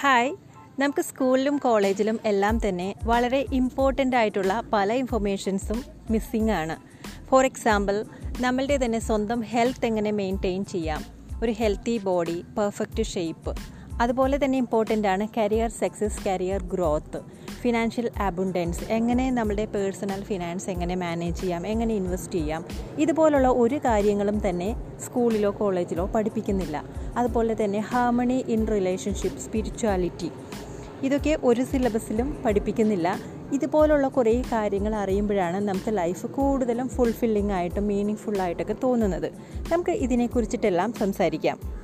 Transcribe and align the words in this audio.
Hi. 0.00 0.36
നമുക്ക് 0.78 1.02
സ്കൂളിലും 1.02 1.56
കോളേജിലും 1.56 2.18
എല്ലാം 2.24 2.68
തന്നെ 2.68 2.94
വളരെ 3.04 3.46
ഇമ്പോർട്ടന്റ് 3.52 4.16
ആയിട്ടുള്ള 4.16 4.62
പല 4.72 4.92
ഇൻഫർമേഷൻസും 4.92 5.84
മിസ്സിംഗ് 6.10 6.52
ആണ്. 6.52 6.76
ഫോർ 7.26 7.44
എക്സാമ്പിൾ 7.44 8.04
നമ്മളുടെ 8.40 8.78
തന്നെ 8.84 8.98
സ്വന്തം 8.98 9.40
ഹെൽത്ത് 9.40 9.86
എങ്ങനെ 9.86 10.10
മെയിന്റെയിൻ 10.10 10.64
ചെയ്യാം? 10.64 11.04
ഒരു 11.42 11.52
ഹെൽത്തി 11.52 11.98
ബോഡി 11.98 12.44
പെർഫെക്റ്റ് 12.58 13.02
ഷേപ്പ് 13.02 13.56
അതുപോലെ 14.00 14.44
തന്നെ 14.44 14.58
ഇമ്പോർട്ടന്റ് 14.58 15.08
ആണ് 15.08 15.28
career 15.36 15.70
success 15.70 16.28
career 16.28 16.62
growth 16.62 17.20
financial 17.60 18.10
abundance 18.16 18.84
എങ്ങനെ 18.84 19.30
നമ്മുടെ 19.30 19.64
പേഴ്സണൽ 19.64 20.22
ഫിനാൻസ് 20.22 20.70
എങ്ങനെ 20.70 20.94
മാനേജ് 20.94 21.40
ചെയ്യാം 21.40 21.66
എങ്ങനെ 21.66 21.94
ഇൻവെസ്റ്റ് 21.94 22.32
ചെയ്യാം? 22.32 22.64
ഇതുപോലുള്ള 22.98 23.48
ഒരു 23.48 23.74
കാര്യങ്ങളും 23.74 24.48
തന്നെ 24.48 24.76
സ്കൂളിലോ 25.04 25.50
കോളേജിലോ 25.50 26.06
പഠിപ്പിക്കുന്നില്ല. 26.06 26.84
അതുപോലെ 27.16 27.64
തന്നെ 27.64 27.78
ഹാർമണി 27.78 28.44
ഇൻ 28.48 28.66
റിലേഷൻഷിപ്പ് 28.66 29.38
സ്പിരിച്വാലിറ്റി 29.38 30.30
ഇതൊക്കെ 31.02 31.38
ഒരു 31.44 31.62
സിലബസിലും 31.62 32.42
പഠിപ്പിക്കുന്നില്ല. 32.44 33.18
ഇതുപോലുള്ള 33.52 34.08
കുറേ 34.08 34.42
കാര്യങ്ങൾ 34.52 34.94
അറിയുമ്പോഴാണ് 34.94 35.68
നമുക്ക് 35.68 35.96
ലൈഫ് 35.96 36.26
കൂടുതലും 36.26 36.88
ഫുൾഫില്ലിംഗ് 36.88 37.52
ആയിട്ടും 37.52 37.86
മീനിങ് 37.86 38.16
ഫുള്ളായിട്ടൊക്കെ 38.16 38.74
തോന്നുന്നത്. 38.82 39.32
നമുക്ക് 39.72 39.90
ഇതിനെക്കുറിച്ചിട്ടെല്ലാം 39.90 40.92
സംസാരിക്കാം. 40.92 41.75